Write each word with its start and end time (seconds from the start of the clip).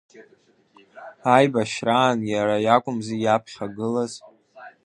Аибашьраан 1.35 2.19
иара 2.33 2.55
иакәымзи 2.65 3.17
иаԥхьагылаз. 3.21 4.13